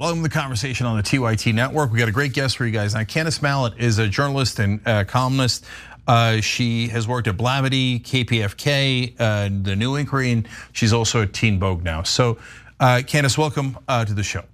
[0.00, 1.92] Welcome to the conversation on the TYT network.
[1.92, 2.94] We got a great guest for you guys.
[2.94, 5.66] Now, Kandist Mallett is a journalist and columnist.
[6.08, 11.34] Uh, she has worked at Blavity, KPFK, uh, The New Inquiry, and she's also at
[11.34, 12.02] Teen Vogue now.
[12.02, 12.38] So,
[12.80, 14.44] uh, Kandist, welcome uh, to the show.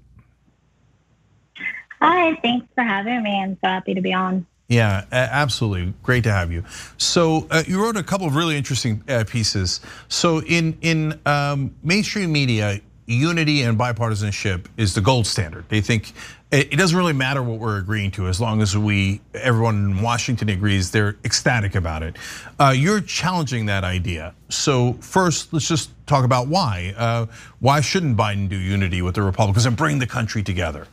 [2.00, 3.40] Hi, thanks for having me.
[3.40, 4.44] I'm so happy to be on.
[4.66, 5.94] Yeah, absolutely.
[6.02, 6.64] Great to have you.
[6.96, 9.80] So uh, you wrote a couple of really interesting uh, pieces.
[10.08, 15.64] So in in um, mainstream media, unity and bipartisanship is the gold standard.
[15.68, 16.12] They think
[16.52, 20.48] it doesn't really matter what we're agreeing to as long as we, everyone in Washington
[20.48, 22.16] agrees, they're ecstatic about it.
[22.58, 24.32] Uh, you're challenging that idea.
[24.48, 26.94] So first, let's just talk about why.
[26.96, 27.26] Uh,
[27.58, 30.86] why shouldn't Biden do unity with the Republicans and bring the country together?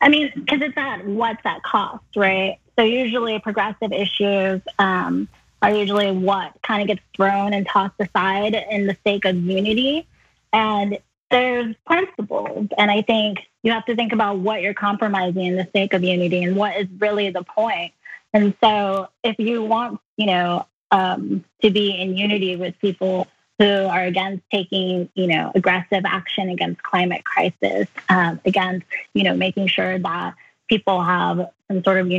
[0.00, 2.58] I mean, because it's at what's that cost, right?
[2.76, 5.28] So usually progressive issues, um,
[5.62, 10.06] are usually what kind of gets thrown and tossed aside in the sake of unity.
[10.52, 10.98] And
[11.30, 12.68] there's principles.
[12.76, 16.02] And I think you have to think about what you're compromising in the sake of
[16.02, 17.92] unity and what is really the point.
[18.34, 23.66] And so if you want, you know, um, to be in unity with people who
[23.66, 29.68] are against taking, you know, aggressive action against climate crisis, um, against, you know, making
[29.68, 30.34] sure that
[30.72, 32.10] people have some sort of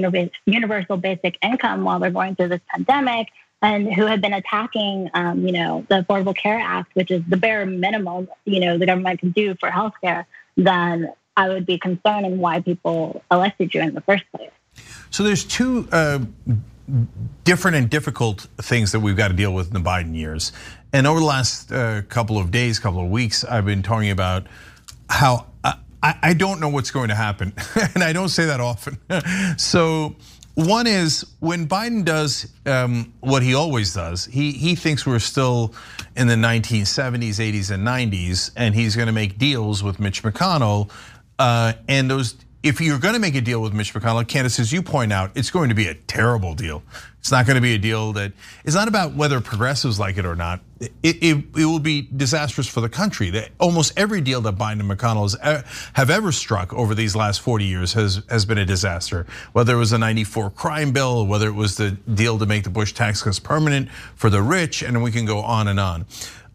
[0.45, 3.29] universal basic income while they're going through this pandemic
[3.63, 7.35] and who have been attacking, um, you know, the Affordable Care Act, which is the
[7.35, 12.27] bare minimum, you know, the government can do for healthcare, then I would be concerned
[12.27, 14.51] in why people elected you in the first place.
[15.09, 16.19] So there's two uh,
[17.45, 20.51] different and difficult things that we've got to deal with in the Biden years.
[20.91, 24.45] And over the last uh, couple of days, couple of weeks, I've been talking about
[25.09, 25.47] how
[26.03, 27.53] I, don't know what's going to happen.
[27.95, 28.97] and I don't say that often.
[29.57, 30.15] so
[30.55, 35.73] one is when Biden does um, what he always does, he, he thinks we're still
[36.15, 40.91] in the 1970s, 80s, and 90s, and he's gonna make deals with Mitch McConnell.
[41.39, 44.71] Uh, and those if you're going to make a deal with Mitch McConnell, Kandist, as
[44.71, 46.81] you point out, it's going to be a terrible deal.
[47.19, 48.31] It's not going to be a deal that
[48.63, 50.61] is not about whether progressives like it or not.
[50.79, 53.29] It, it, it will be disastrous for the country.
[53.29, 57.65] That almost every deal that Biden and McConnell have ever struck over these last 40
[57.65, 59.25] years has, has been a disaster.
[59.51, 62.69] Whether it was a 94 crime bill, whether it was the deal to make the
[62.69, 66.05] Bush tax cuts permanent for the rich, and we can go on and on.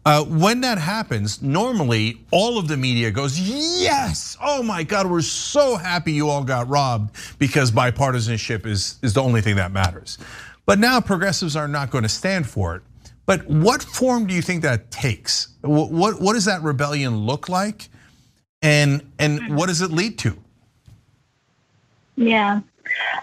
[0.05, 5.21] Uh, when that happens, normally all of the media goes, yes, oh my God, we're
[5.21, 10.17] so happy you all got robbed because bipartisanship is, is the only thing that matters.
[10.65, 12.81] But now progressives are not going to stand for it.
[13.25, 15.49] But what form do you think that takes?
[15.61, 17.89] What, what, what does that rebellion look like?
[18.61, 20.37] And, and what does it lead to?
[22.15, 22.61] Yeah.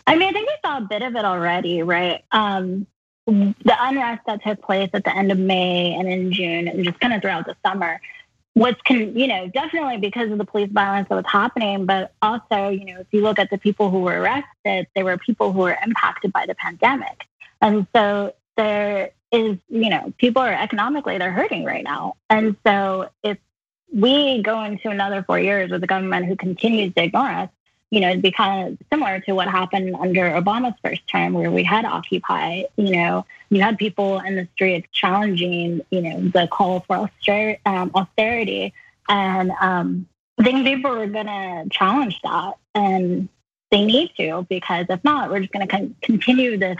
[0.06, 2.24] I mean, I think we saw a bit of it already, right?
[2.32, 2.86] Um,
[3.26, 7.00] the unrest that took place at the end of May and in June and just
[7.00, 8.00] kind of throughout the summer
[8.54, 12.68] was, con- you know, definitely because of the police violence that was happening, but also,
[12.68, 15.60] you know, if you look at the people who were arrested, they were people who
[15.60, 17.26] were impacted by the pandemic.
[17.60, 22.16] And so there is, you know, people are economically, they're hurting right now.
[22.30, 23.38] And so if
[23.92, 27.50] we go into another four years with a government who continues to ignore us,
[27.90, 31.50] you know, it'd be kind of similar to what happened under Obama's first term, where
[31.50, 32.64] we had Occupy.
[32.76, 37.08] You know, you had people in the streets challenging, you know, the call for
[37.64, 38.72] um, austerity,
[39.08, 40.08] and um,
[40.38, 43.28] I think people are going to challenge that, and
[43.70, 46.78] they need to because if not, we're just going to con- continue this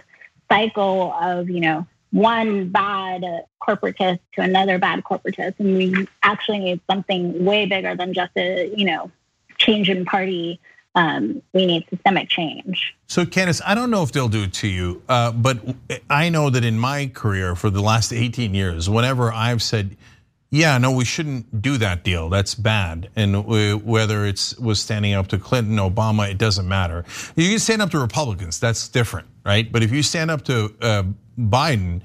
[0.50, 3.24] cycle of, you know, one bad
[3.62, 8.72] corporatist to another bad corporatist, and we actually need something way bigger than just a,
[8.76, 9.10] you know,
[9.56, 10.60] change in party
[10.96, 12.96] um, we need systemic change.
[13.06, 15.58] So, Kandist, I don't know if they'll do it to you, uh, but
[16.08, 19.96] I know that in my career for the last 18 years, whenever I've said,
[20.50, 22.30] yeah, no, we shouldn't do that deal.
[22.30, 23.10] That's bad.
[23.14, 23.44] And
[23.84, 27.04] whether it's was standing up to Clinton, Obama, it doesn't matter.
[27.36, 28.58] You can stand up to Republicans.
[28.58, 29.70] That's different, right?
[29.70, 31.02] But if you stand up to uh,
[31.38, 32.00] Biden,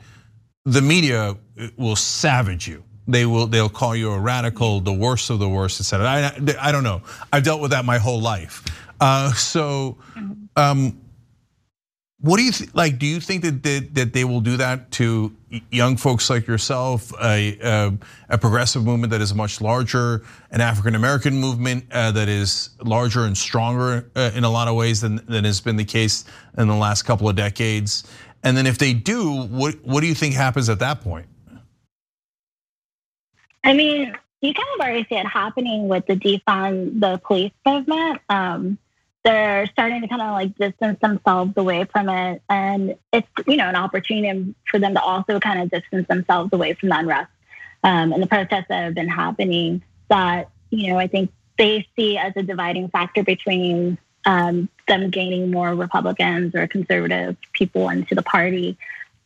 [0.65, 1.37] the media
[1.77, 5.79] will savage you they will they'll call you a radical, the worst of the worst,
[5.79, 6.07] etc.
[6.07, 7.01] I I don't know.
[7.31, 8.63] I've dealt with that my whole life.
[9.01, 9.97] Uh, so,
[10.55, 11.01] um,
[12.19, 12.99] what do you th- like?
[12.99, 15.35] Do you think that they, that they will do that to
[15.71, 17.93] young folks like yourself, a, a,
[18.29, 23.25] a progressive movement that is much larger, an African American movement uh, that is larger
[23.25, 26.25] and stronger uh, in a lot of ways than than has been the case
[26.59, 28.03] in the last couple of decades?
[28.43, 31.25] And then if they do, what what do you think happens at that point?
[33.63, 38.21] I mean, you kind of already see it happening with the defund the police movement.
[38.29, 38.77] Um,
[39.23, 43.69] they're starting to kind of like distance themselves away from it, and it's you know
[43.69, 47.31] an opportunity for them to also kind of distance themselves away from the unrest
[47.83, 49.83] um, and the protests that have been happening.
[50.09, 55.51] That you know, I think they see as a dividing factor between um, them gaining
[55.51, 58.77] more Republicans or conservative people into the party,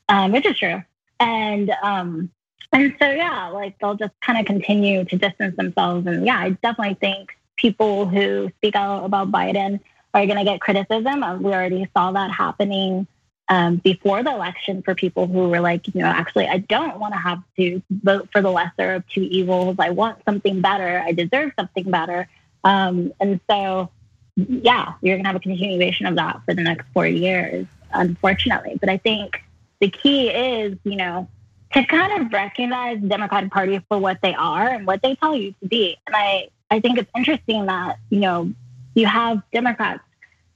[0.10, 0.84] um, which is true.
[1.20, 2.30] And um,
[2.72, 6.06] and so yeah, like they'll just kind of continue to distance themselves.
[6.08, 9.80] And yeah, I definitely think people who speak out about Biden
[10.14, 11.44] are going to get criticism.
[11.44, 13.08] We already saw that happening
[13.48, 17.14] um, before the election for people who were like, you know, actually, I don't want
[17.14, 19.76] to have to vote for the lesser of two evils.
[19.80, 21.00] I want something better.
[21.06, 22.28] I deserve something better.
[22.64, 23.92] Um, and so,
[24.36, 28.78] yeah, you're going to have a continuation of that for the next four years, unfortunately.
[28.80, 29.42] But I think
[29.80, 31.30] the key is, you know,
[31.74, 35.36] to kind of recognize the Democratic Party for what they are and what they tell
[35.36, 35.98] you to be.
[36.08, 38.54] And I, I think it's interesting that, you know,
[38.96, 40.04] you have Democrats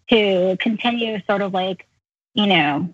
[0.10, 1.88] who continue sort of like,
[2.34, 2.94] you know,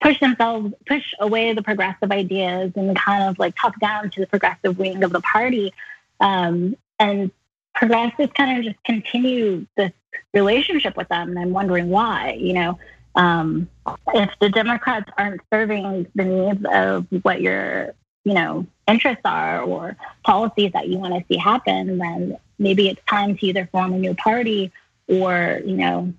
[0.00, 4.26] push themselves, push away the progressive ideas and kind of like talk down to the
[4.28, 5.72] progressive wing of the party.
[6.20, 7.32] Um, and
[7.74, 9.90] progressives kind of just continue this
[10.32, 11.30] relationship with them.
[11.30, 12.78] And I'm wondering why, you know,
[13.16, 13.68] um,
[14.14, 19.96] if the Democrats aren't serving the needs of what your, you know, interests are or
[20.22, 23.98] policies that you want to see happen, then maybe it's time to either form a
[23.98, 24.72] new party
[25.08, 26.12] or, you know,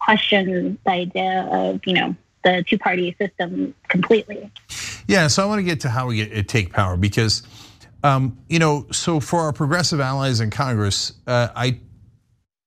[0.00, 4.50] question the idea of, you know, the two party system completely.
[5.06, 7.42] Yeah, so I want to get to how we get, take power because,
[8.02, 11.80] um, you know, so for our progressive allies in Congress, uh, I,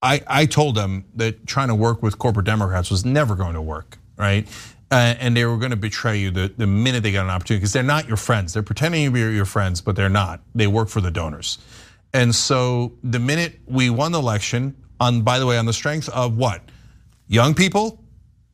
[0.01, 3.62] I, I told them that trying to work with corporate Democrats was never going to
[3.62, 4.48] work, right?
[4.92, 7.62] Uh, and they were going to betray you the, the minute they got an opportunity
[7.62, 8.54] because they're not your friends.
[8.54, 10.42] They're pretending to be your friends, but they're not.
[10.54, 11.57] They work for the donors.
[12.13, 16.10] And so the minute we won the election, on by the way, on the strength
[16.10, 16.62] of what?
[17.27, 18.04] Young people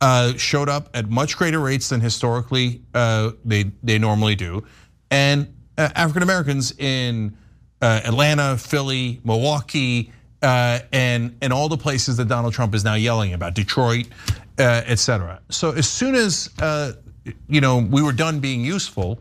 [0.00, 4.64] uh, showed up at much greater rates than historically uh, they they normally do,
[5.10, 7.36] and uh, African Americans in
[7.82, 13.54] Atlanta, Philly, Milwaukee, and and all the places that Donald Trump is now yelling about,
[13.54, 14.06] Detroit,
[14.58, 15.40] et cetera.
[15.50, 16.48] So as soon as
[17.48, 19.18] you know we were done being useful,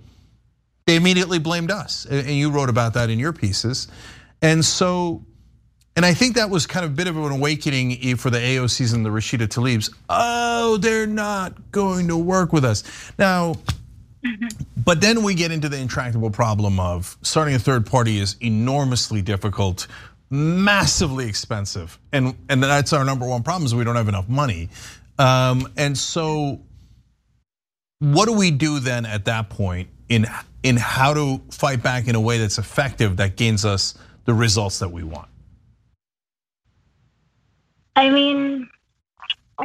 [0.85, 3.89] they immediately blamed us, and you wrote about that in your pieces,
[4.41, 5.23] and so
[5.99, 8.93] and I think that was kind of a bit of an awakening for the AOCs
[8.93, 9.93] and the Rashida Tlaibs.
[10.07, 12.85] Oh, they're not going to work with us.
[13.19, 13.55] Now,
[14.77, 19.21] but then we get into the intractable problem of starting a third party is enormously
[19.21, 19.87] difficult,
[20.29, 21.99] massively expensive.
[22.13, 24.69] And, and that's our number one problem is we don't have enough money.
[25.17, 26.61] Um, and so
[27.99, 30.27] what do we do then at that point in,
[30.63, 33.95] in how to fight back in a way that's effective that gains us
[34.29, 35.27] the results that we want?
[37.95, 38.69] I mean,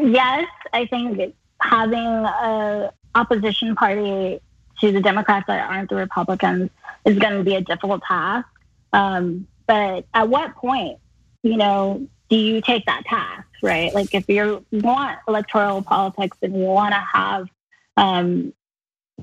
[0.01, 4.41] yes, I think having a opposition party
[4.81, 6.71] to the Democrats that aren't the Republicans
[7.05, 8.49] is going to be a difficult task.
[8.95, 10.99] Um, but at what point,
[11.43, 13.93] you know, do you take that task, right?
[13.93, 17.49] Like if you want electoral politics and you want to have,
[17.99, 18.55] um,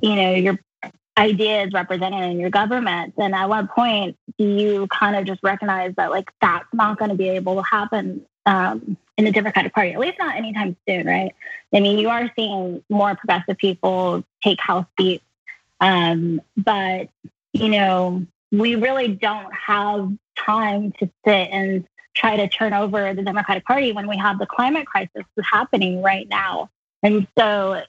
[0.04, 0.60] you know, your
[1.18, 5.94] ideas represented in your government, then at what point do you kind of just recognize
[5.98, 9.92] that like that's not going to be able to happen um, in the Democratic Party,
[9.92, 11.36] at least not anytime soon, right?
[11.74, 15.24] I mean, you are seeing more progressive people take House seats,
[15.80, 17.10] um, but
[17.54, 23.22] you know, we really don't have time to sit and try to turn over the
[23.22, 26.70] Democratic Party when we have the climate crisis happening right now.
[27.04, 27.84] And so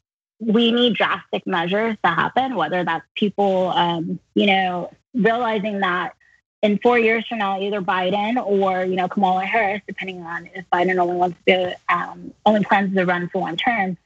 [0.45, 6.15] we need drastic measures to happen, whether that's people, um, you know, realizing that
[6.63, 10.65] in four years from now, either Biden or you know Kamala Harris, depending on if
[10.73, 13.97] Biden only wants to um, only plans to run for one term,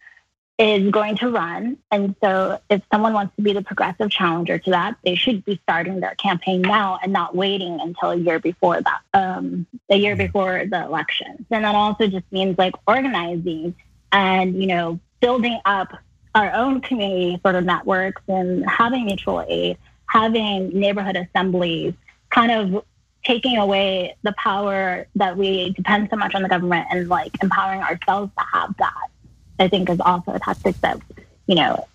[0.59, 1.77] is going to run.
[1.91, 5.61] And so, if someone wants to be the progressive challenger to that, they should be
[5.63, 10.17] starting their campaign now and not waiting until a year before that, um, a year
[10.17, 11.47] before the election.
[11.51, 13.75] And that also just means like organizing
[14.13, 15.93] and you know building up
[16.37, 21.95] our own community sort of networks and having mutual aid, having neighborhood assemblies
[22.31, 22.85] kind of
[23.25, 27.81] taking away the power that we depend so much on the government and like empowering
[27.81, 29.09] ourselves to have that,
[29.59, 31.01] I think is also a tactic that,
[31.47, 31.89] you know,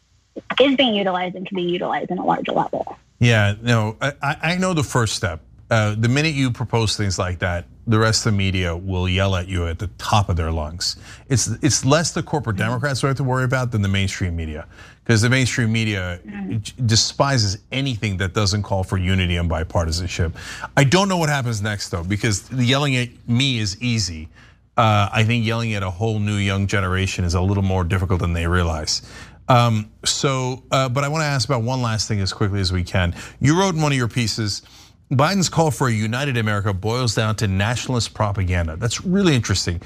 [0.59, 2.97] is being utilized and can be utilized in a larger level.
[3.19, 5.45] Yeah, no, I, I know the first step.
[5.71, 9.37] Uh, the minute you propose things like that, the rest of the media will yell
[9.37, 10.97] at you at the top of their lungs.
[11.29, 12.65] It's it's less the corporate mm-hmm.
[12.65, 14.67] Democrats we have to worry about than the mainstream media,
[15.05, 16.85] because the mainstream media mm-hmm.
[16.85, 20.33] despises anything that doesn't call for unity and bipartisanship.
[20.75, 24.27] I don't know what happens next though, because yelling at me is easy.
[24.75, 28.19] Uh, I think yelling at a whole new young generation is a little more difficult
[28.19, 29.03] than they realize.
[29.47, 32.71] Um, so, uh, but I want to ask about one last thing as quickly as
[32.71, 33.15] we can.
[33.39, 34.63] You wrote in one of your pieces
[35.11, 38.77] Biden's call for a united America boils down to nationalist propaganda.
[38.77, 39.81] That's really interesting.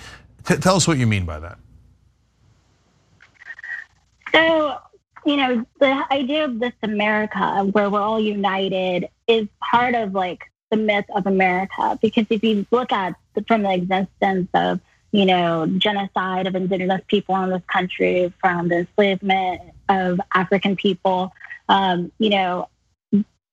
[0.46, 1.58] T tell us what you mean by that.
[4.32, 4.77] So,
[5.25, 10.44] you know, the idea of this America where we're all united is part of like
[10.70, 11.98] the myth of America.
[12.01, 14.79] Because if you look at the, from the existence of,
[15.12, 21.32] you know, genocide of indigenous people in this country, from the enslavement of African people,
[21.70, 22.67] um, you know,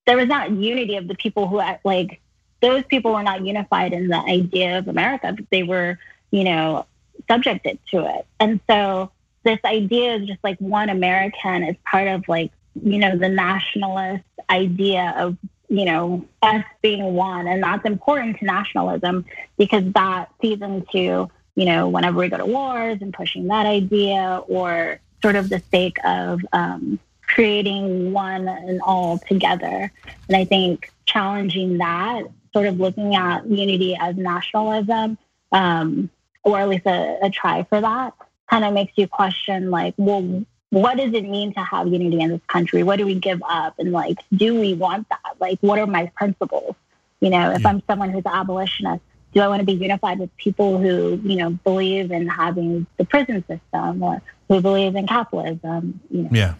[0.06, 2.20] there was not unity of the people who like
[2.60, 5.32] those people were not unified in the idea of America.
[5.36, 5.98] But they were,
[6.30, 6.86] you know,
[7.30, 8.26] subjected to it.
[8.40, 9.10] And so
[9.44, 14.24] this idea of just like one American is part of like, you know, the nationalist
[14.48, 15.36] idea of,
[15.68, 17.46] you know, us being one.
[17.46, 19.24] And that's important to nationalism
[19.58, 24.42] because that feeds into, you know, whenever we go to wars and pushing that idea
[24.46, 26.98] or sort of the sake of um,
[27.32, 29.90] creating one and all together.
[30.28, 35.18] And I think challenging that, sort of looking at unity as nationalism,
[35.50, 36.10] um,
[36.44, 38.14] or at least a, a try for that,
[38.50, 42.30] kind of makes you question like, well, what does it mean to have unity in
[42.30, 42.82] this country?
[42.82, 43.74] What do we give up?
[43.78, 45.36] And like, do we want that?
[45.38, 46.74] Like, what are my principles?
[47.20, 47.68] You know, if yeah.
[47.68, 51.36] I'm someone who's an abolitionist, do I want to be unified with people who, you
[51.36, 56.00] know, believe in having the prison system or who believe in capitalism?
[56.10, 56.28] You know?
[56.32, 56.54] Yeah.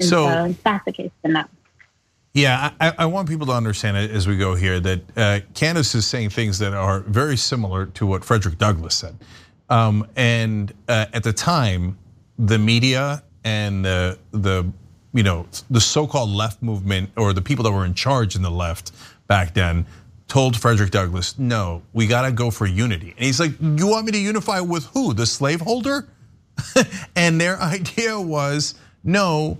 [0.00, 1.44] And so, so if that's the case, then no.
[2.34, 5.94] Yeah, I, I, want people to understand it as we go here that uh, Kandist
[5.94, 9.18] is saying things that are very similar to what Frederick Douglass said.
[9.68, 11.98] Um, and uh, at the time,
[12.38, 14.70] the media and the, the
[15.12, 18.50] you know the so-called left movement or the people that were in charge in the
[18.50, 18.92] left
[19.26, 19.86] back then
[20.26, 24.06] told Frederick Douglass, "No, we got to go for unity." And he's like, "You want
[24.06, 25.12] me to unify with who?
[25.12, 26.08] The slaveholder?"
[27.16, 29.58] and their idea was, "No,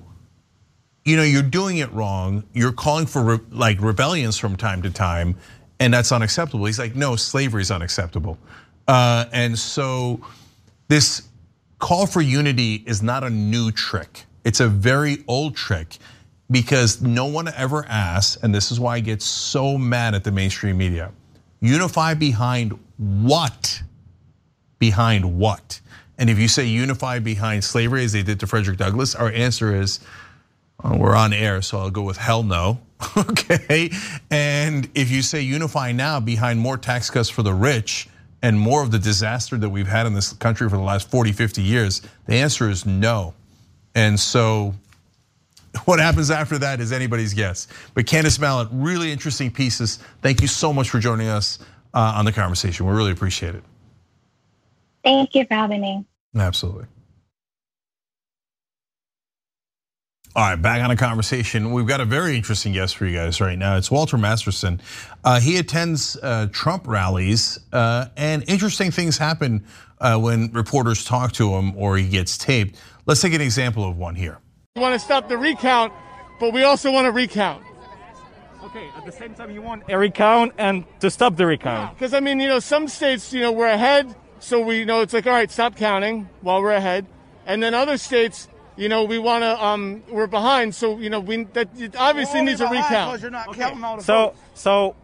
[1.05, 2.45] you know, you're doing it wrong.
[2.53, 5.37] You're calling for re like rebellions from time to time,
[5.81, 8.39] and that's unacceptable." He's like, "No, slavery is unacceptable."
[8.87, 10.21] Uh, and so
[10.89, 11.23] this
[11.79, 14.25] call for unity is not a new trick.
[14.45, 15.99] It's a very old trick
[16.51, 20.31] because no one ever asks, and this is why I get so mad at the
[20.31, 21.11] mainstream media.
[21.61, 23.83] Unify behind what?
[24.79, 25.81] Behind what?
[26.19, 29.75] And if you say unify behind slavery as they did to Frederick Douglass, our answer
[29.75, 30.01] is
[30.85, 32.81] we're on air, so I'll go with hell no.
[33.17, 33.91] okay.
[34.31, 38.09] And if you say unify now behind more tax cuts for the rich
[38.43, 41.33] and more of the disaster that we've had in this country for the last 40,
[41.33, 43.35] 50 years, the answer is no.
[43.95, 44.75] And so
[45.85, 47.69] what happens after that is anybody's guess.
[47.95, 49.99] But Kandist Mallett, really interesting pieces.
[50.21, 51.59] Thank you so much for joining us
[51.95, 52.87] uh, on the conversation.
[52.87, 53.63] We really appreciate it.
[55.05, 56.05] Thank you for having me.
[56.37, 56.87] Absolutely.
[60.35, 61.73] All right, back on a conversation.
[61.73, 63.77] We've got a very interesting guest for you guys right now.
[63.77, 64.81] It's Walter Masterson.
[65.23, 69.63] Uh, he attends uh, Trump rallies, uh, and interesting things happen
[70.01, 72.81] uh, when reporters talk to him or he gets taped.
[73.05, 74.39] Let's take an example of one here.
[74.75, 75.93] We want to stop the recount,
[76.41, 77.63] but we also want to recount.
[78.65, 81.95] Okay, at the same time, you want a recount and to stop the recount.
[81.95, 85.03] Because, I mean, you know, some states, you know, we're ahead, so we you know
[85.03, 87.05] it's like, all right, stop counting while we're ahead.
[87.45, 91.21] And then other states, you know, we want to, um, we're behind, so, you know,
[91.21, 93.21] we that it obviously needs a recount.
[93.21, 93.61] You're not okay.
[93.61, 94.39] counting all the so, votes.
[94.55, 94.97] so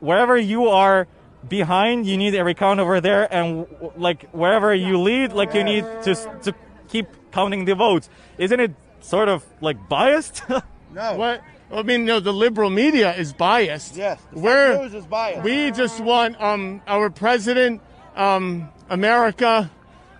[0.00, 1.06] wherever you are
[1.48, 5.84] behind, you need a recount over there, and like wherever you lead, like you need
[6.02, 6.54] to to
[6.88, 8.08] keep counting the votes.
[8.38, 10.42] Isn't it sort of like biased?
[10.92, 11.14] no.
[11.14, 11.42] What?
[11.72, 13.96] I mean, no, the liberal media is biased.
[13.96, 15.42] Yes, we're is biased.
[15.42, 17.80] We just want um, our president,
[18.14, 19.70] um, America.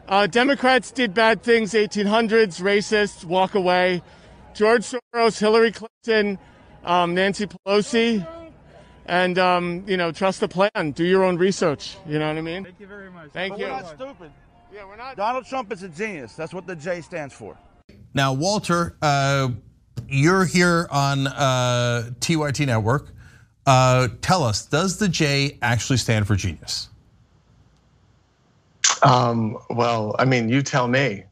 [0.08, 4.02] Uh, Democrats did bad things, 1800s, racists, walk away.
[4.54, 6.38] George Soros, Hillary Clinton,
[6.84, 8.26] um, Nancy Pelosi,
[9.06, 10.92] and um, you know, trust the plan.
[10.92, 11.96] Do your own research.
[12.06, 12.64] You know what I mean?
[12.64, 13.30] Thank you very much.
[13.32, 13.66] Thank but you.
[13.66, 14.30] We're not stupid.
[14.72, 15.16] Yeah, we're not.
[15.16, 16.34] Donald Trump is a genius.
[16.34, 17.58] That's what the J stands for.
[18.14, 19.48] Now, Walter, uh,
[20.08, 23.10] you're here on uh, TYT Network.
[23.66, 26.88] Uh, tell us, does the J actually stand for genius?
[29.02, 31.24] Um, well, I mean, you tell me.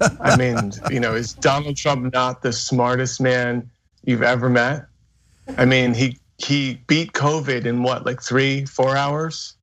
[0.00, 3.70] I mean, you know, is Donald Trump not the smartest man
[4.04, 4.86] you've ever met?
[5.56, 9.54] I mean, he he beat COVID in what, like three, four hours?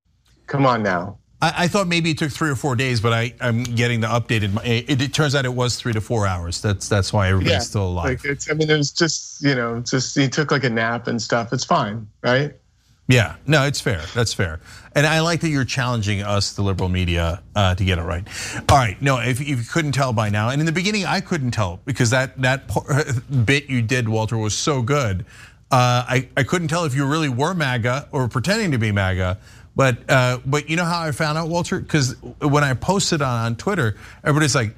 [0.47, 1.17] Come on now.
[1.41, 4.59] I, thought maybe it took three or four days, but I, am getting the updated.
[4.65, 6.59] It, it, turns out it was three to four hours.
[6.59, 8.05] That's that's why everybody's yeah, still alive.
[8.05, 11.07] Like it's, I mean, it was just you know, just he took like a nap
[11.07, 11.53] and stuff.
[11.53, 12.53] It's fine, right?
[13.07, 14.01] Yeah, no, it's fair.
[14.15, 14.59] That's fair,
[14.93, 18.27] and I like that you're challenging us, the liberal media, uh, to get it right.
[18.69, 21.21] All right, no, if, if, you couldn't tell by now, and in the beginning I
[21.21, 22.67] couldn't tell because that that
[23.45, 25.25] bit you did, Walter, was so good.
[25.71, 29.37] I, I couldn't tell if you really were MAGA or pretending to be MAGA.
[29.75, 31.79] But uh, but you know how I found out, Walter?
[31.79, 34.73] Because when I posted on, on Twitter, everybody's like,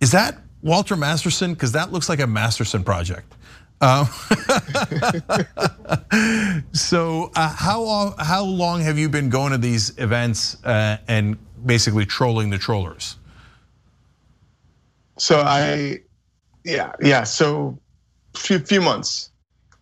[0.00, 3.34] "Is that Walter Masterson?" Because that looks like a Masterson project.
[3.80, 4.06] Um,
[6.72, 12.04] so uh, how how long have you been going to these events uh, and basically
[12.04, 13.16] trolling the trollers?
[15.16, 16.00] So I,
[16.64, 17.22] yeah, yeah.
[17.24, 17.78] So
[18.36, 19.30] few few months.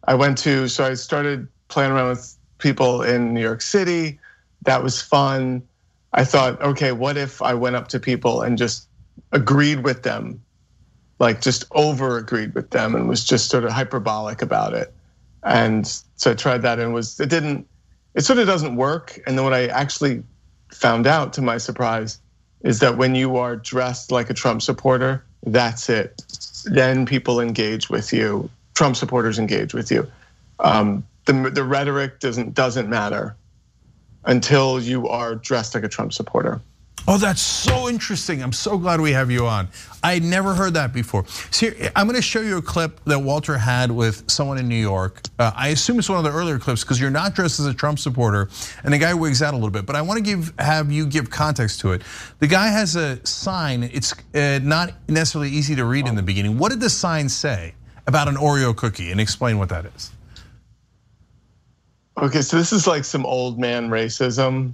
[0.05, 4.19] I went to so I started playing around with people in New York City
[4.67, 5.63] that was fun.
[6.13, 8.89] I thought, okay, what if I went up to people and just
[9.33, 10.43] agreed with them,
[11.19, 14.93] like just over agreed with them and was just sort of hyperbolic about it.
[15.43, 17.67] And so I tried that and was it didn't
[18.15, 19.19] it sort of doesn't work.
[19.27, 20.23] And then what I actually
[20.73, 22.19] found out to my surprise
[22.63, 26.23] is that when you are dressed like a Trump supporter, that's it.
[26.65, 28.51] Then people engage with you.
[28.75, 30.11] Trump supporters engage with you.
[30.59, 33.37] Um, the the rhetoric doesn't doesn't matter
[34.25, 36.61] until you are dressed like a Trump supporter.
[37.09, 38.43] Oh, that's so interesting.
[38.43, 39.69] I'm so glad we have you on.
[40.03, 41.25] I never heard that before.
[41.53, 45.21] See, I'm gonna show you a clip that Walter had with someone in New York.
[45.39, 47.75] Uh, I assume it's one of the earlier clips because you're not dressed as a
[47.75, 48.49] Trump supporter
[48.83, 51.31] and the guy wigs out a little bit, but I wanna give have you give
[51.31, 52.03] context to it.
[52.41, 56.59] The guy has a sign, it's uh, not necessarily easy to read in the beginning.
[56.59, 57.75] What did the sign say
[58.09, 60.11] about an Oreo cookie and explain what that is?
[62.21, 64.73] Okay, so this is like some old man racism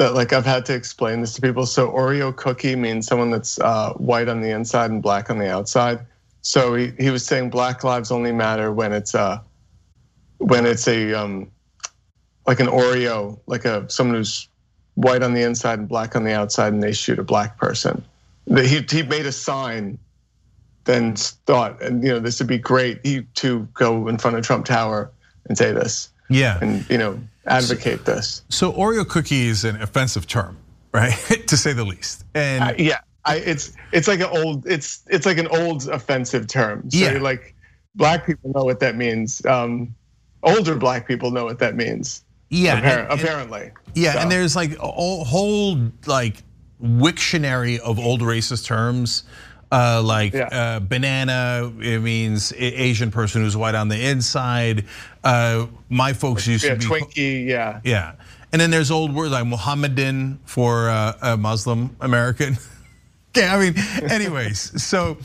[0.00, 1.66] that like I've had to explain this to people.
[1.66, 5.50] So Oreo cookie means someone that's uh, white on the inside and black on the
[5.50, 6.06] outside.
[6.40, 9.44] So he, he was saying black lives only matter when it's a
[10.38, 11.50] when it's a um
[12.46, 14.48] like an Oreo, like a someone who's
[14.94, 18.02] white on the inside and black on the outside, and they shoot a black person.
[18.48, 19.98] He he made a sign,
[20.84, 23.00] then thought, and you know this would be great.
[23.04, 25.10] He to go in front of Trump Tower
[25.46, 26.08] and say this.
[26.30, 26.58] Yeah.
[26.60, 28.42] And you know, advocate this.
[28.48, 30.56] So Oreo cookie is an offensive term,
[30.92, 31.12] right?
[31.46, 32.24] to say the least.
[32.34, 36.46] And uh, yeah, I, it's it's like an old it's it's like an old offensive
[36.46, 36.90] term.
[36.90, 37.18] So yeah.
[37.18, 37.54] like
[37.94, 39.44] black people know what that means.
[39.44, 39.94] Um,
[40.42, 42.24] older black people know what that means.
[42.48, 43.70] Yeah, Appar- and, apparently.
[43.94, 44.18] Yeah, so.
[44.20, 46.42] and there's like a whole like
[46.82, 49.24] Wiktionary of old racist terms.
[49.72, 50.48] Uh, like yeah.
[50.50, 54.84] uh, banana, it means Asian person who's white on the inside.
[55.22, 58.14] Uh, my folks used yeah, to be Twinkie, yeah, yeah.
[58.52, 62.56] And then there's old words like Mohammedan for uh, a Muslim American.
[63.36, 63.74] okay, I mean,
[64.10, 65.18] anyways, so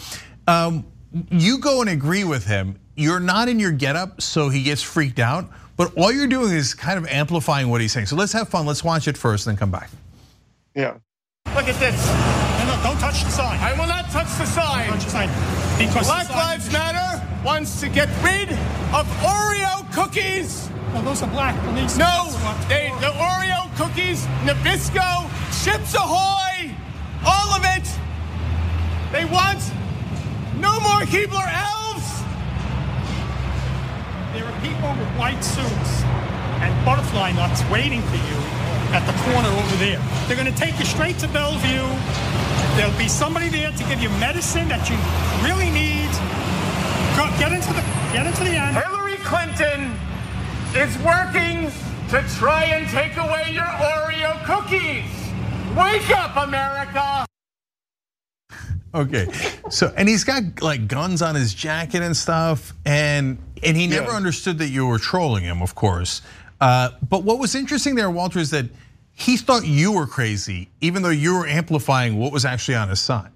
[0.47, 0.86] um,
[1.31, 2.79] you go and agree with him.
[2.95, 5.49] You're not in your getup, so he gets freaked out.
[5.77, 8.05] But all you're doing is kind of amplifying what he's saying.
[8.05, 8.65] So let's have fun.
[8.65, 9.89] Let's watch it first, and then come back.
[10.73, 10.97] Yeah.
[11.53, 12.08] Look at this.
[12.60, 13.60] No, no, don't touch the sign.
[13.60, 14.88] I will not touch the sign.
[14.89, 15.29] Touch the sign.
[15.77, 18.49] Because Black sign Lives Matter wants to get rid
[18.89, 20.67] of Oreo cookies.
[20.95, 21.53] No, those are black.
[21.65, 21.95] Police.
[21.95, 22.25] No,
[22.67, 25.29] they, the Oreo cookies, Nabisco,
[25.63, 26.73] Chips Ahoy,
[27.23, 27.86] all of it.
[29.12, 29.62] They want
[30.58, 32.10] no more Keebler elves.
[34.34, 36.01] There are people with white suits
[36.65, 38.39] and butterfly nuts waiting for you
[38.89, 40.01] at the corner over there.
[40.25, 41.86] They're going to take you straight to Bellevue.
[42.75, 44.97] There'll be somebody there to give you medicine that you
[45.45, 46.10] really need.
[47.15, 48.75] Go, get into the get into the end.
[48.75, 49.97] Hillary Clinton
[50.75, 51.71] is working
[52.10, 55.06] to try and take away your Oreo cookies.
[55.75, 57.25] Wake up, America!
[58.93, 59.28] Okay,
[59.69, 64.12] so and he's got like guns on his jacket and stuff, and and he never
[64.12, 64.17] yeah.
[64.17, 66.21] understood that you were trolling him, of course.
[66.62, 68.65] Uh, but what was interesting there, Walter, is that
[69.13, 72.99] he thought you were crazy, even though you were amplifying what was actually on his
[72.99, 73.32] son.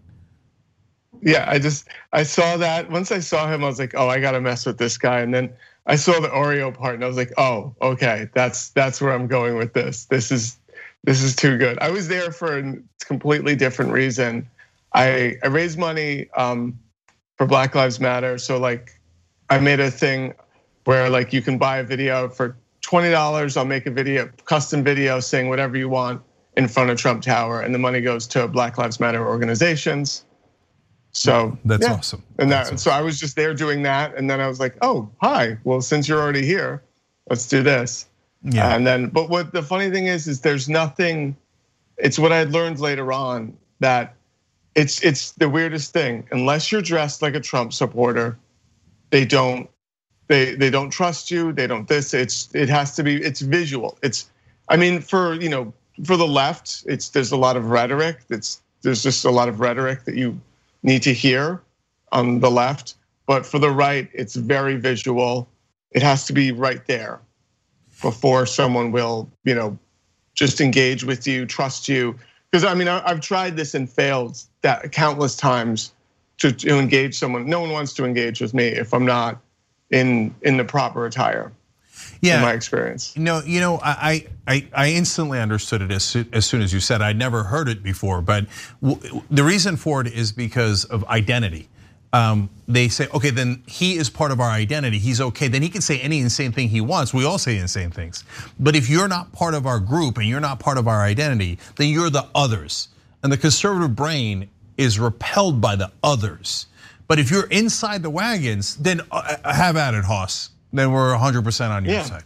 [1.21, 4.19] Yeah, I just I saw that once I saw him, I was like, oh, I
[4.19, 5.19] gotta mess with this guy.
[5.19, 5.51] And then
[5.85, 9.27] I saw the Oreo part, and I was like, oh, okay, that's that's where I'm
[9.27, 10.05] going with this.
[10.05, 10.57] This is
[11.03, 11.77] this is too good.
[11.79, 14.47] I was there for a completely different reason.
[14.93, 16.79] I I raised money um,
[17.37, 18.99] for Black Lives Matter, so like
[19.49, 20.33] I made a thing
[20.85, 25.19] where like you can buy a video for $20, I'll make a video, custom video
[25.19, 26.21] saying whatever you want
[26.57, 30.25] in front of Trump Tower, and the money goes to Black Lives Matter organizations.
[31.11, 31.93] So that's yeah.
[31.93, 32.23] awesome.
[32.37, 32.77] And that, awesome.
[32.77, 35.57] so I was just there doing that, and then I was like, oh, hi.
[35.63, 36.83] Well, since you're already here,
[37.29, 38.05] let's do this.
[38.43, 38.73] Yeah.
[38.75, 41.35] And then, but what the funny thing is, is there's nothing.
[41.97, 44.15] It's what I learned later on that
[44.75, 46.27] it's it's the weirdest thing.
[46.31, 48.37] Unless you're dressed like a Trump supporter,
[49.09, 49.69] they don't
[50.27, 51.51] they they don't trust you.
[51.51, 52.13] They don't this.
[52.13, 53.15] It's it has to be.
[53.21, 53.97] It's visual.
[54.03, 54.29] It's
[54.69, 55.73] I mean for you know
[56.05, 58.19] for the left, it's there's a lot of rhetoric.
[58.29, 60.39] It's there's just a lot of rhetoric that you
[60.83, 61.61] need to hear
[62.11, 62.95] on the left.
[63.25, 65.47] But for the right, it's very visual.
[65.91, 67.19] it has to be right there
[68.01, 69.77] before someone will, you know,
[70.33, 72.15] just engage with you, trust you.
[72.49, 75.93] Because I mean, I've tried this and failed that countless times
[76.37, 77.47] to, to engage someone.
[77.47, 79.41] No one wants to engage with me if I'm not
[79.91, 81.51] in in the proper attire.
[82.21, 83.15] Yeah, in my experience.
[83.15, 86.79] No, you know, I I I instantly understood it as soon, as soon as you
[86.79, 87.01] said.
[87.01, 88.45] I'd never heard it before, but
[88.81, 91.69] the reason for it is because of identity.
[92.11, 94.97] Um, they say, okay, then he is part of our identity.
[94.97, 95.47] He's okay.
[95.47, 97.13] Then he can say any insane thing he wants.
[97.13, 98.23] We all say insane things.
[98.59, 101.59] But if you're not part of our group and you're not part of our identity,
[101.75, 102.87] then you're the others.
[103.21, 106.65] And the conservative brain is repelled by the others.
[107.07, 110.49] But if you're inside the wagons, then uh, uh, have at it, Hoss.
[110.71, 112.03] Then we're 100% on your yeah.
[112.03, 112.23] side.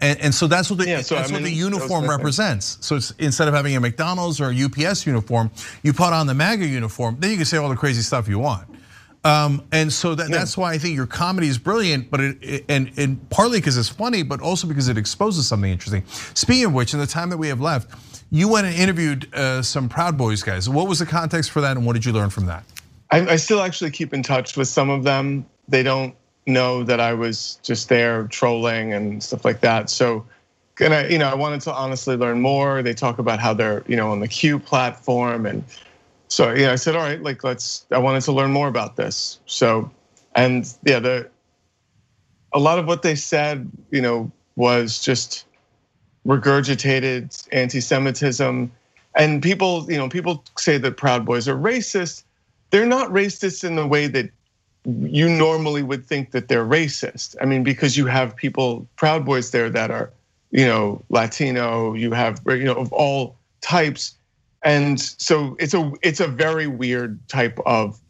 [0.00, 2.76] And, and, so that's what the, yeah, so, that's I mean, what the uniform represents.
[2.82, 5.50] So it's instead of having a McDonald's or a UPS uniform,
[5.82, 7.16] you put on the MAGA uniform.
[7.18, 8.68] Then you can say all the crazy stuff you want.
[9.24, 10.36] Um, and so that, yeah.
[10.36, 13.76] that's why I think your comedy is brilliant, but it, it, and, and partly because
[13.76, 16.04] it's funny, but also because it exposes something interesting.
[16.34, 17.90] Speaking of which, in the time that we have left,
[18.30, 20.68] you went and interviewed uh, some Proud Boys guys.
[20.68, 22.64] What was the context for that, and what did you learn from that?
[23.10, 25.46] I, I still actually keep in touch with some of them.
[25.68, 26.14] They don't
[26.46, 29.90] know that I was just there trolling and stuff like that.
[29.90, 30.24] So,
[30.80, 32.82] and I, you know, I wanted to honestly learn more.
[32.82, 35.64] They talk about how they're, you know, on the Q platform, and
[36.28, 37.86] so yeah, I said, all right, like let's.
[37.90, 39.40] I wanted to learn more about this.
[39.46, 39.90] So,
[40.34, 41.28] and yeah, the
[42.52, 45.44] a lot of what they said, you know, was just
[46.26, 48.70] regurgitated anti-Semitism.
[49.14, 52.24] And people, you know, people say that Proud Boys are racist.
[52.70, 54.30] They're not racist in the way that
[54.86, 57.36] you normally would think that they're racist.
[57.40, 60.12] I mean, because you have people, Proud Boys there that are,
[60.52, 64.14] you know, Latino, you have, you know, of all types.
[64.62, 68.00] And so it's a it's a very weird type of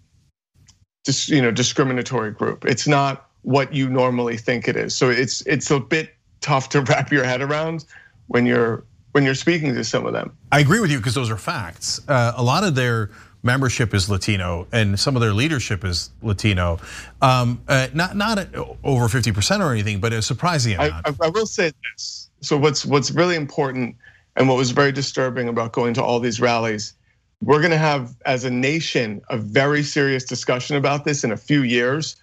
[1.05, 2.65] just you know discriminatory group.
[2.65, 4.97] It's not what you normally think it is.
[4.97, 7.85] So it's it's a bit tough to wrap your head around
[8.29, 10.37] when you're when you're speaking to some of them.
[10.53, 12.07] I agree with you because those are facts.
[12.09, 13.11] Uh, a lot of their
[13.46, 16.78] membership is Latino, and some of their leadership is Latino.
[17.22, 18.54] Um, uh, not not
[18.85, 21.06] over fifty percent or anything, but a surprising amount.
[21.06, 22.28] I, I, will say this.
[22.42, 23.96] So what's what's really important,
[24.37, 26.92] and what was very disturbing about going to all these rallies,
[27.40, 31.37] we're going to have as a nation a very serious discussion about this in a
[31.37, 32.16] few years.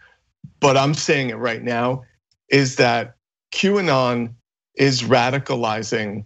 [0.59, 2.03] But I'm saying it right now,
[2.49, 3.15] is that
[3.53, 4.33] QAnon
[4.75, 6.25] is radicalizing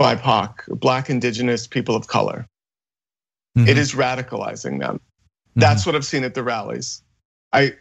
[0.00, 2.48] BIPOC, Black, Indigenous, people of color.
[3.56, 3.68] Mm-hmm.
[3.68, 4.96] It is radicalizing them.
[4.96, 5.60] Mm-hmm.
[5.60, 7.02] That's what I've seen at the rallies.
[7.52, 7.74] I,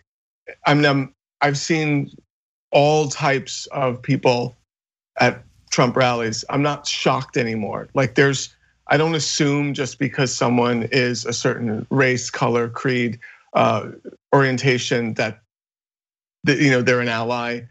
[0.65, 2.11] I'm, I've seen
[2.71, 4.55] all types of people
[5.19, 6.45] at Trump rallies.
[6.49, 7.89] I'm not shocked anymore.
[7.93, 8.55] Like there's,
[8.87, 13.19] I don't assume just because someone is a certain race, color, creed,
[13.53, 13.89] uh,
[14.33, 15.41] orientation that,
[16.43, 17.61] that you know they're an ally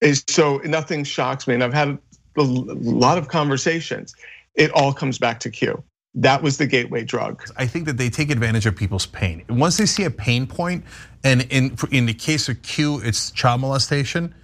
[0.00, 1.54] is so nothing shocks me.
[1.54, 1.98] And I've had
[2.36, 4.14] a lot of conversations.
[4.54, 5.82] It all comes back to Q.
[6.14, 7.42] That was the gateway drug.
[7.56, 9.44] I think that they take advantage of people's pain.
[9.48, 10.84] Once they see a pain point,
[11.24, 14.34] and in in the case of Q, it's child molestation.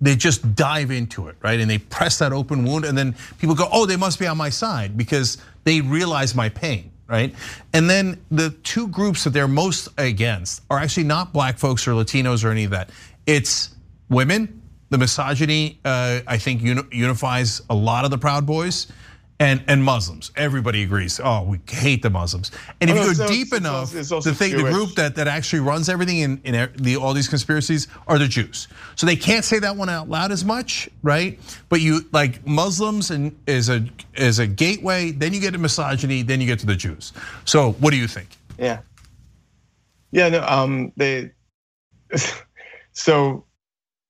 [0.00, 1.58] They just dive into it, right?
[1.58, 4.36] And they press that open wound, and then people go, "Oh, they must be on
[4.36, 7.32] my side because they realize my pain." right?
[7.72, 11.92] And then the two groups that they're most against are actually not black folks or
[11.92, 12.90] Latinos or any of that.
[13.26, 13.76] It's
[14.08, 14.60] women
[14.90, 18.86] the misogyny, uh, I think, unifies a lot of the Proud Boys.
[19.38, 21.20] And, and Muslims, everybody agrees.
[21.22, 22.50] Oh, we hate the Muslims.
[22.80, 25.14] And if oh, you go deep enough, it's also, it's the thing, the group that,
[25.16, 28.66] that actually runs everything in, in the, all these conspiracies are the Jews.
[28.94, 31.38] So they can't say that one out loud as much, right?
[31.68, 35.10] But you like Muslims and is a is a gateway.
[35.10, 36.22] Then you get to misogyny.
[36.22, 37.12] Then you get to the Jews.
[37.44, 38.28] So what do you think?
[38.58, 38.80] Yeah,
[40.12, 40.30] yeah.
[40.30, 41.32] No, um, they.
[42.98, 43.44] So,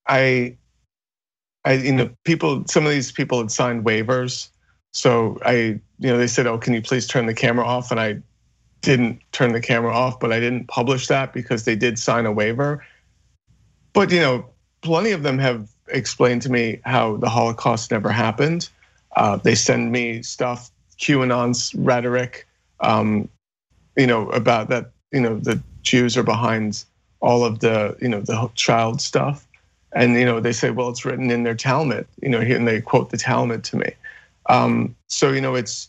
[0.06, 0.56] I
[1.66, 4.50] I, you know, people, some of these people had signed waivers.
[4.96, 7.90] So I, you know, they said, oh, can you please turn the camera off?
[7.90, 8.16] And I
[8.80, 12.32] didn't turn the camera off, but I didn't publish that because they did sign a
[12.32, 12.82] waiver.
[13.92, 14.46] But, you know,
[14.80, 18.70] plenty of them have explained to me how the Holocaust never happened.
[19.14, 22.46] Uh, they send me stuff, QAnon's rhetoric,
[22.80, 23.28] um,
[23.98, 26.86] you know, about that, you know, the Jews are behind
[27.20, 29.46] all of the, you know, the child stuff
[29.92, 32.80] and you know they say well it's written in their talmud you know and they
[32.80, 33.90] quote the talmud to me
[34.48, 35.88] um, so you know it's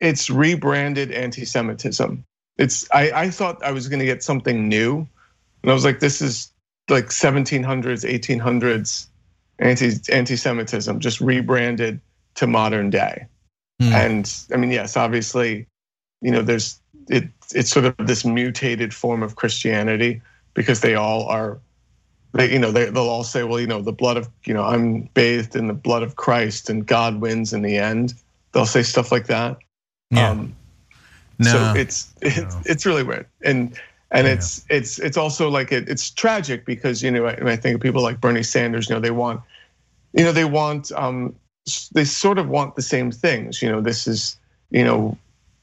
[0.00, 2.24] it's rebranded anti-semitism
[2.58, 5.08] it's i, I thought i was going to get something new
[5.62, 6.52] and i was like this is
[6.88, 7.64] like 1700s
[8.04, 9.06] 1800s
[9.58, 12.00] anti anti-semitism just rebranded
[12.34, 13.26] to modern day
[13.80, 13.92] mm.
[13.92, 15.66] and i mean yes obviously
[16.20, 20.20] you know there's it it's sort of this mutated form of christianity
[20.54, 21.58] because they all are
[22.32, 24.64] they, you know, they, they'll all say, well, you know, the blood of, you know,
[24.64, 28.14] I'm bathed in the blood of Christ, and God wins in the end.
[28.52, 29.58] They'll say stuff like that.
[30.10, 30.30] Yeah.
[30.30, 30.54] Um,
[31.38, 32.62] no, so it's it's no.
[32.64, 33.78] it's really weird, and
[34.10, 34.34] and Yeah.
[34.34, 37.80] it's it's it's also like it, it's tragic because you know when I think of
[37.80, 39.42] people like Bernie Sanders, you know, they want,
[40.14, 41.34] you know, they want um
[41.92, 43.60] they sort of want the same things.
[43.60, 44.38] You know, this is
[44.70, 45.16] you know,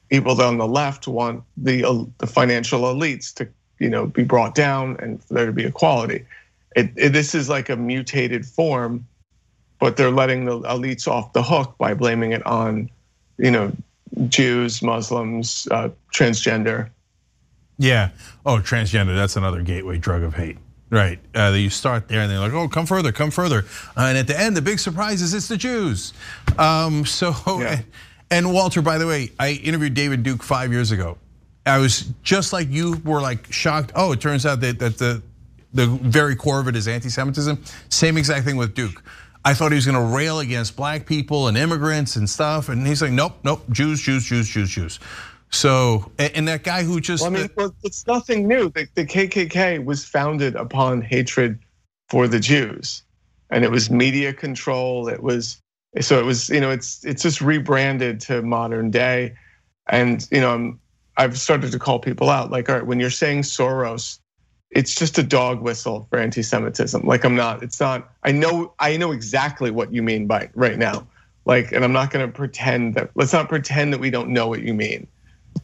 [0.10, 3.47] people on the left want the uh, the financial elites to
[3.80, 6.26] you know be brought down and for there to be equality.
[6.75, 9.05] It, it this is like a mutated form,
[9.79, 12.89] but they're letting the elites off the hook by blaming it on,
[13.38, 13.71] you know,
[14.27, 16.89] Jews, Muslims, uh, transgender.
[17.77, 18.09] Yeah.
[18.45, 19.15] Oh, transgender.
[19.15, 20.57] That's another gateway drug of hate.
[20.89, 21.19] Right.
[21.36, 23.65] Uh, you start there and they're like, oh, come further, come further.
[23.97, 26.13] Uh, and at the end, the big surprise is it's the Jews.
[26.59, 27.81] Um, so, Yeah.
[28.29, 31.17] and Walter, by the way, I interviewed David Duke five years ago.
[31.65, 33.91] I was just like you were like shocked.
[33.95, 35.23] Oh, it turns out that, that the,
[35.73, 37.62] the very core of it is anti Semitism.
[37.89, 39.03] Same exact thing with Duke.
[39.45, 42.69] I thought he was gonna rail against black people and immigrants and stuff.
[42.69, 44.99] And he's like, nope, nope, Jews, Jews, Jews, Jews, Jews.
[45.53, 48.69] So, and and that guy who just, Well, I mean, well, it's nothing new.
[48.69, 51.59] The, the KKK was founded upon hatred
[52.09, 53.03] for the Jews,
[53.51, 55.07] and it was media control.
[55.07, 55.62] It was
[56.01, 59.36] so it was you know it's it's just rebranded to modern day,
[59.89, 60.79] and you know I'm,
[61.17, 64.19] I've started to call people out like all right when you're saying Soros,
[64.75, 67.05] it's just a dog whistle for anti-Semitism.
[67.05, 67.63] Like I'm not.
[67.63, 68.12] It's not.
[68.23, 68.73] I know.
[68.79, 71.07] I know exactly what you mean by right now.
[71.45, 73.12] Like, and I'm not going to pretend that.
[73.15, 75.07] Let's not pretend that we don't know what you mean.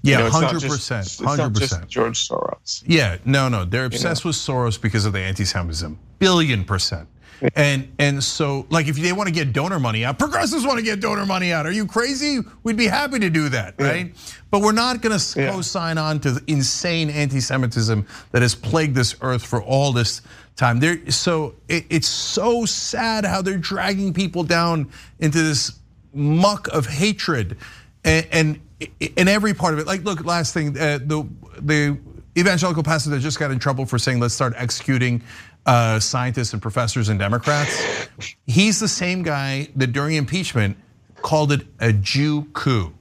[0.03, 1.87] Yeah, know, hundred percent, hundred percent.
[1.87, 2.83] George Soros.
[2.85, 7.07] Yeah, no, no, they're obsessed with Soros because of the anti-Semitism, billion percent.
[7.55, 10.83] And and so like if they want to get donor money out, progressives want to
[10.83, 11.65] get donor money out.
[11.65, 12.39] Are you crazy?
[12.63, 14.13] We'd be happy to do that, right?
[14.51, 15.51] But we're not going to Yeah.
[15.51, 20.21] co-sign on to the insane anti-Semitism that has plagued this earth for all this
[20.57, 20.79] time.
[20.81, 24.89] There, so it, it's so sad how they're dragging people down
[25.19, 25.79] into this
[26.13, 27.55] muck of hatred,
[28.03, 28.59] and, and
[28.99, 29.87] in every part of it.
[29.87, 31.25] Like, look, last thing, uh, the
[31.61, 31.97] the
[32.37, 35.21] evangelical pastor that just got in trouble for saying let's start executing
[35.65, 38.07] Uh, scientists and professors and Democrats.
[38.47, 40.77] He's the same guy that during impeachment
[41.21, 42.93] called it a Jew coup.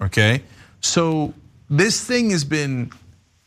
[0.00, 0.42] Okay,
[0.80, 1.32] so
[1.70, 2.92] this thing has been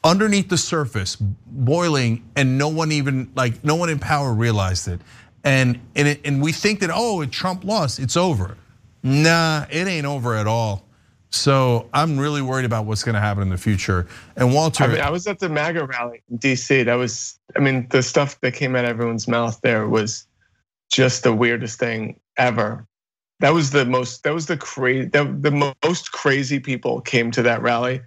[0.04, 5.02] underneath the surface, boiling, and no one even like no one in power realized it.
[5.44, 8.58] And and it, and we think that oh, Trump lost, it's over.
[9.04, 10.86] Nah, it ain't over at all.
[11.32, 14.06] So I'm really worried about what's going to happen in the future.
[14.36, 16.86] And Walter, I mean, I was at the MAGA rally in DC.
[16.86, 20.28] That was, I mean, the stuff that came out of everyone's mouth there was
[20.92, 22.86] just the weirdest thing ever.
[23.40, 27.62] That was the most, that was the crazy, the most crazy people came to that
[27.62, 28.02] rally.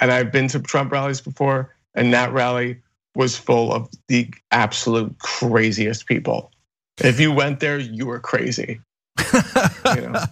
[0.00, 2.80] And I've been to Trump rallies before, and that rally
[3.14, 6.50] was full of the absolute craziest people.
[6.98, 8.80] If you went there, you were crazy.
[9.96, 10.24] you know?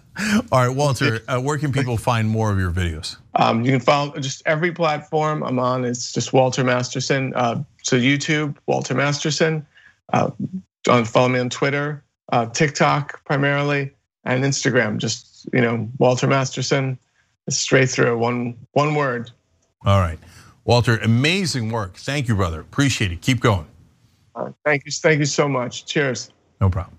[0.52, 3.16] all right, Walter, uh, where can people find more of your videos?
[3.34, 5.84] Um, you can follow just every platform I'm on.
[5.84, 7.32] It's just Walter Masterson.
[7.34, 9.66] Uh, so YouTube, Walter Masterson.
[10.12, 10.30] Uh,
[10.88, 13.92] on follow me on Twitter, uh, TikTok primarily,
[14.24, 14.98] and Instagram.
[14.98, 16.98] Just you know, Walter Masterson.
[17.48, 19.30] Straight through one one word.
[19.86, 20.18] All right,
[20.64, 21.96] Walter, amazing work.
[21.96, 22.60] Thank you, brother.
[22.60, 23.22] Appreciate it.
[23.22, 23.66] Keep going.
[24.64, 25.86] Thank you, thank you so much.
[25.86, 26.30] Cheers.
[26.60, 26.97] No problem.